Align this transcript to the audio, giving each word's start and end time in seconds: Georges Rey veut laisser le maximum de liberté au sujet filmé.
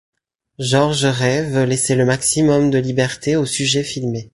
Georges 0.57 1.05
Rey 1.05 1.51
veut 1.51 1.63
laisser 1.65 1.93
le 1.93 2.05
maximum 2.05 2.71
de 2.71 2.79
liberté 2.79 3.35
au 3.35 3.45
sujet 3.45 3.83
filmé. 3.83 4.29